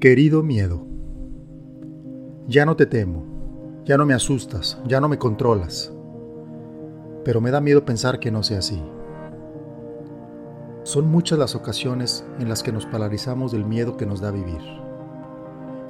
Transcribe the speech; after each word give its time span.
Querido 0.00 0.44
miedo, 0.44 0.86
ya 2.46 2.64
no 2.64 2.76
te 2.76 2.86
temo, 2.86 3.82
ya 3.84 3.96
no 3.96 4.06
me 4.06 4.14
asustas, 4.14 4.78
ya 4.86 5.00
no 5.00 5.08
me 5.08 5.18
controlas, 5.18 5.92
pero 7.24 7.40
me 7.40 7.50
da 7.50 7.60
miedo 7.60 7.84
pensar 7.84 8.20
que 8.20 8.30
no 8.30 8.44
sea 8.44 8.60
así. 8.60 8.80
Son 10.84 11.08
muchas 11.08 11.36
las 11.36 11.56
ocasiones 11.56 12.24
en 12.38 12.48
las 12.48 12.62
que 12.62 12.70
nos 12.70 12.86
paralizamos 12.86 13.50
del 13.50 13.64
miedo 13.64 13.96
que 13.96 14.06
nos 14.06 14.20
da 14.20 14.30
vivir. 14.30 14.62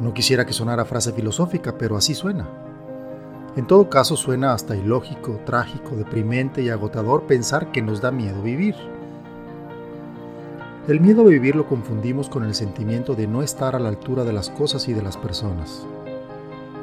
No 0.00 0.14
quisiera 0.14 0.46
que 0.46 0.54
sonara 0.54 0.86
frase 0.86 1.12
filosófica, 1.12 1.76
pero 1.76 1.98
así 1.98 2.14
suena. 2.14 2.48
En 3.54 3.66
todo 3.66 3.90
caso 3.90 4.16
suena 4.16 4.54
hasta 4.54 4.76
ilógico, 4.76 5.40
trágico, 5.44 5.94
deprimente 5.94 6.62
y 6.62 6.70
agotador 6.70 7.26
pensar 7.26 7.70
que 7.70 7.82
nos 7.82 8.00
da 8.00 8.10
miedo 8.10 8.40
vivir. 8.40 8.76
El 10.90 11.00
miedo 11.00 11.22
a 11.22 11.26
vivir 11.26 11.54
lo 11.54 11.68
confundimos 11.68 12.28
con 12.28 12.42
el 12.42 12.52
sentimiento 12.52 13.14
de 13.14 13.28
no 13.28 13.44
estar 13.44 13.76
a 13.76 13.78
la 13.78 13.88
altura 13.88 14.24
de 14.24 14.32
las 14.32 14.50
cosas 14.50 14.88
y 14.88 14.92
de 14.92 15.02
las 15.02 15.16
personas. 15.16 15.86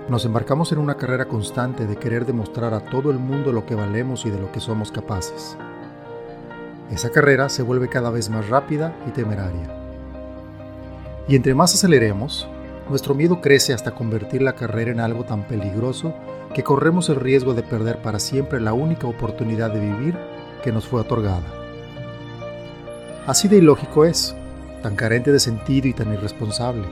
Nos 0.08 0.24
embarcamos 0.24 0.72
en 0.72 0.78
una 0.78 0.96
carrera 0.96 1.26
constante 1.26 1.86
de 1.86 1.98
querer 1.98 2.26
demostrar 2.26 2.74
a 2.74 2.86
todo 2.86 3.12
el 3.12 3.20
mundo 3.20 3.52
lo 3.52 3.66
que 3.66 3.76
valemos 3.76 4.26
y 4.26 4.30
de 4.30 4.40
lo 4.40 4.50
que 4.50 4.62
somos 4.62 4.94
capaces. 4.94 5.58
Esa 6.90 7.10
carrera 7.10 7.50
se 7.50 7.64
vuelve 7.64 7.90
cada 7.90 8.10
vez 8.10 8.30
más 8.30 8.48
rápida 8.48 8.96
y 9.06 9.12
temeraria. 9.12 9.76
Y 11.28 11.36
entre 11.36 11.54
más 11.54 11.74
aceleremos, 11.74 12.48
nuestro 12.88 13.14
miedo 13.14 13.42
crece 13.42 13.74
hasta 13.74 13.92
convertir 13.92 14.42
la 14.42 14.56
carrera 14.56 14.92
en 14.92 15.02
algo 15.02 15.26
tan 15.26 15.46
peligroso 15.50 16.14
que 16.54 16.64
corremos 16.64 17.10
el 17.10 17.18
riesgo 17.18 17.54
de 17.54 17.64
perder 17.64 18.02
para 18.02 18.20
siempre 18.20 18.62
la 18.62 18.72
única 18.72 19.06
oportunidad 19.06 19.70
de 19.70 19.82
vivir 19.82 20.18
que 20.64 20.72
nos 20.72 20.88
fue 20.88 21.02
otorgada. 21.02 21.57
Así 23.28 23.50
de 23.50 23.58
ilógico 23.58 24.06
es, 24.06 24.34
tan 24.82 24.96
carente 24.96 25.34
de 25.34 25.42
sentido 25.42 25.90
y 25.90 25.94
tan 25.94 26.14
irresponsable. 26.14 26.86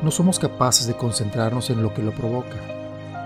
No 0.00 0.12
somos 0.12 0.38
capaces 0.38 0.86
de 0.86 0.94
concentrarnos 0.94 1.70
en 1.70 1.82
lo 1.82 1.92
que 1.92 2.02
lo 2.02 2.12
provoca. 2.12 2.56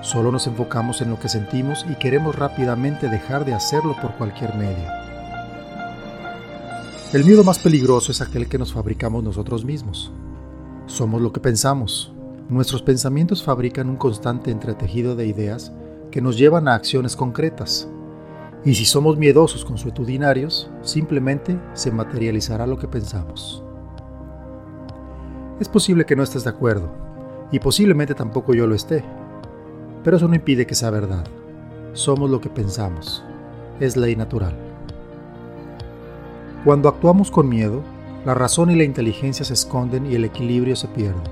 Solo 0.03 0.33
nos 0.33 0.47
enfocamos 0.47 1.03
en 1.03 1.11
lo 1.11 1.20
que 1.20 1.28
sentimos 1.28 1.84
y 1.86 1.97
queremos 1.97 2.34
rápidamente 2.34 3.11
dejar 3.11 3.44
de 3.44 3.53
hacerlo 3.53 3.94
por 4.00 4.12
cualquier 4.12 4.55
medio. 4.55 4.89
El 7.12 7.27
miedo 7.27 7.44
más 7.44 7.58
peligroso 7.58 8.11
es 8.11 8.22
aquel 8.22 8.48
que 8.48 8.56
nos 8.56 8.72
fabricamos 8.72 9.22
nosotros 9.22 9.62
mismos. 9.62 10.11
Somos 10.86 11.20
lo 11.20 11.34
que 11.34 11.41
pensamos. 11.41 12.11
Nuestros 12.48 12.81
pensamientos 12.81 13.42
fabrican 13.42 13.91
un 13.91 13.97
constante 13.97 14.50
entretejido 14.50 15.14
de 15.14 15.27
ideas 15.27 15.72
que 16.11 16.22
nos 16.22 16.38
llevan 16.38 16.69
a 16.69 16.75
acciones 16.75 17.16
concretas, 17.16 17.86
y 18.67 18.75
si 18.75 18.84
somos 18.84 19.17
miedosos 19.17 19.64
consuetudinarios, 19.64 20.69
simplemente 20.83 21.56
se 21.72 21.92
materializará 21.92 22.67
lo 22.67 22.77
que 22.77 22.89
pensamos. 22.89 23.62
Es 25.61 25.69
posible 25.69 26.05
que 26.05 26.17
no 26.17 26.25
estés 26.25 26.42
de 26.42 26.50
acuerdo, 26.50 26.91
y 27.53 27.61
posiblemente 27.61 28.12
tampoco 28.12 28.55
yo 28.55 28.67
lo 28.67 28.75
esté, 28.75 29.05
pero 30.03 30.17
eso 30.17 30.27
no 30.27 30.34
impide 30.34 30.67
que 30.67 30.75
sea 30.75 30.91
verdad. 30.91 31.25
Somos 31.92 32.28
lo 32.28 32.41
que 32.41 32.50
pensamos. 32.50 33.25
Es 33.78 33.97
ley 33.97 34.17
natural. 34.17 34.56
Cuando 36.64 36.89
actuamos 36.89 37.31
con 37.31 37.48
miedo, 37.48 37.84
la 38.25 38.34
razón 38.34 38.72
y 38.72 38.75
la 38.75 38.83
inteligencia 38.83 39.44
se 39.44 39.55
esconden 39.55 40.11
y 40.11 40.17
el 40.17 40.25
equilibrio 40.25 40.75
se 40.75 40.89
pierde. 40.89 41.22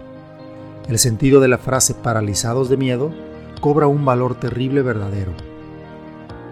El 0.88 1.00
sentido 1.00 1.40
de 1.40 1.48
la 1.48 1.58
frase 1.58 1.94
paralizados 1.94 2.68
de 2.68 2.76
miedo 2.76 3.10
cobra 3.60 3.88
un 3.88 4.04
valor 4.04 4.36
terrible 4.36 4.82
verdadero 4.82 5.32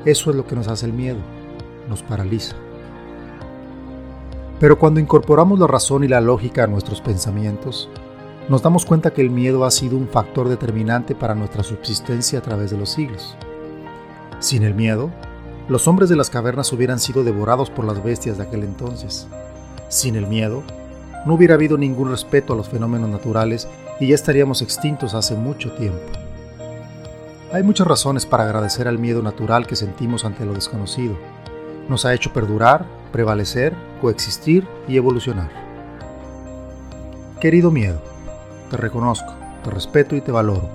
eso 0.05 0.31
es 0.31 0.37
lo 0.37 0.47
que 0.47 0.57
nos 0.57 0.69
hace 0.69 0.87
el 0.87 0.93
miedo, 0.93 1.19
nos 1.89 2.03
paraliza. 2.03 2.57
Pero 4.59 4.79
cuando 4.79 5.01
incorporamos 5.01 5.59
la 5.59 5.67
razón 5.67 6.05
y 6.05 6.09
la 6.09 6.21
lógica 6.21 6.65
a 6.65 6.67
nuestros 6.69 7.01
pensamientos, 7.01 7.89
nos 8.49 8.63
damos 8.63 8.85
cuenta 8.85 9.13
que 9.13 9.21
el 9.21 9.31
miedo 9.31 9.65
ha 9.65 9.71
sido 9.71 9.97
un 9.97 10.09
factor 10.09 10.49
determinante 10.49 11.15
para 11.15 11.35
nuestra 11.35 11.63
subsistencia 11.63 12.39
a 12.39 12.43
través 12.43 12.71
de 12.71 12.79
los 12.79 12.91
siglos. 12.91 13.37
Sin 14.41 14.65
el 14.65 14.75
miedo, 14.75 15.11
los 15.69 15.87
hombres 15.87 16.09
de 16.09 16.17
las 16.17 16.31
cavernas 16.31 16.73
hubieran 16.73 16.99
sido 16.99 17.23
devorados 17.23 17.71
por 17.71 17.85
las 17.85 18.03
bestias 18.03 18.39
de 18.39 18.45
aquel 18.45 18.65
entonces. 18.65 19.29
Sin 19.89 20.17
el 20.17 20.27
miedo, 20.27 20.63
no 21.25 21.35
hubiera 21.35 21.55
habido 21.55 21.79
ningún 21.79 22.11
respeto 22.11 22.53
a 22.53 22.57
los 22.57 22.69
fenómenos 22.69 23.09
naturales 23.09 23.69
y 24.01 24.09
ya 24.09 24.15
estaríamos 24.17 24.63
extintos 24.63 25.15
hace 25.15 25.37
mucho 25.37 25.71
tiempo. 25.73 26.01
Hay 27.53 27.63
muchas 27.63 27.87
razones 27.87 28.25
para 28.25 28.45
agradecer 28.45 28.89
al 28.89 28.99
miedo 28.99 29.21
natural 29.21 29.67
que 29.67 29.77
sentimos 29.77 30.25
ante 30.25 30.47
lo 30.47 30.55
desconocido. 30.55 31.19
Nos 31.87 32.07
ha 32.07 32.15
hecho 32.15 32.33
perdurar, 32.33 32.87
prevalecer, 33.13 33.75
coexistir 34.01 34.67
y 34.89 34.97
evolucionar. 34.97 35.51
Querido 37.43 37.71
miedo, 37.71 38.01
te 38.71 38.79
reconozco, 38.79 39.35
te 39.63 39.69
respeto 39.69 40.17
y 40.17 40.23
te 40.23 40.33
valoro. 40.33 40.67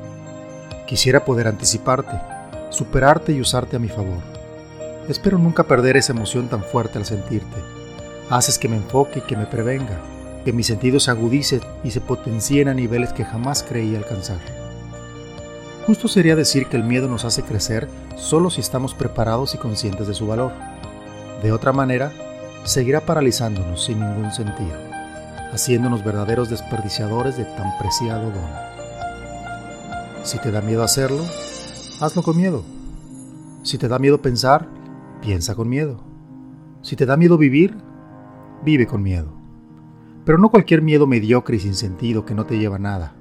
Quisiera 0.85 1.25
poder 1.25 1.47
anticiparte, 1.47 2.21
superarte 2.69 3.31
y 3.31 3.41
usarte 3.41 3.77
a 3.77 3.79
mi 3.79 3.89
favor. 3.89 4.19
Espero 5.09 5.39
nunca 5.39 5.63
perder 5.63 5.97
esa 5.97 6.13
emoción 6.13 6.47
tan 6.47 6.61
fuerte 6.61 6.99
al 6.99 7.05
sentirte. 7.05 7.57
Haces 8.29 8.59
que 8.59 8.69
me 8.69 8.75
enfoque 8.75 9.17
y 9.17 9.21
que 9.23 9.35
me 9.35 9.47
prevenga, 9.47 9.97
que 10.45 10.53
mi 10.53 10.61
sentido 10.61 10.99
se 10.99 11.09
agudice 11.09 11.59
y 11.83 11.89
se 11.89 12.01
potencien 12.01 12.67
a 12.67 12.75
niveles 12.75 13.13
que 13.13 13.25
jamás 13.25 13.65
creí 13.67 13.95
alcanzar. 13.95 14.56
Justo 15.88 16.09
sería 16.09 16.36
decir 16.36 16.68
que 16.68 16.75
el 16.75 16.84
miedo 16.84 17.08
nos 17.08 17.24
hace 17.24 17.44
crecer 17.44 17.88
solo 18.18 18.50
si 18.50 18.59
estamos 18.59 18.94
preparados 18.94 19.56
y 19.56 19.58
conscientes 19.58 20.06
de 20.06 20.14
su 20.14 20.28
valor. 20.28 20.52
De 21.42 21.53
otra 21.53 21.72
manera, 21.72 22.12
seguirá 22.66 23.00
paralizándonos 23.00 23.86
sin 23.86 24.02
ningún 24.02 24.34
sentido, 24.34 24.75
haciéndonos 25.53 26.03
verdaderos 26.03 26.50
desperdiciadores 26.50 27.38
de 27.38 27.46
tan 27.46 27.78
preciado 27.80 28.31
don. 28.31 28.50
Si 30.24 30.38
te 30.40 30.52
da 30.52 30.59
miedo 30.59 30.84
hacerlo, 30.84 31.24
hazlo 32.02 32.22
con 32.22 32.36
miedo. 32.36 32.66
Si 33.64 33.78
te 33.78 33.88
da 33.88 33.98
miedo 33.98 34.22
pensar, 34.22 34.68
piensa 35.22 35.56
con 35.56 35.69
miedo. 35.69 36.04
Si 36.81 36.98
te 36.98 37.06
da 37.06 37.16
miedo 37.16 37.38
vivir, 37.38 37.78
vive 38.62 38.88
con 38.88 39.02
miedo. 39.02 39.31
Pero 40.25 40.38
no 40.38 40.50
cualquier 40.50 40.81
miedo 40.81 41.08
mediocre 41.08 41.56
y 41.56 41.59
sin 41.62 41.75
sentido 41.75 42.25
que 42.25 42.36
no 42.36 42.46
te 42.46 42.59
lleva 42.59 42.75
a 42.75 42.80
nada. 42.80 43.16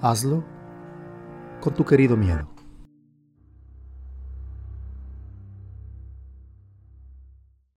Hazlo 0.00 0.42
con 1.60 1.74
tu 1.74 1.84
querido 1.84 2.16
miedo. 2.16 2.48